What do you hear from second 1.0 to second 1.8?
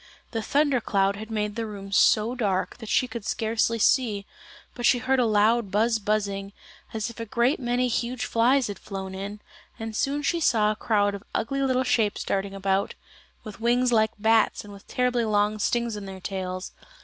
had made the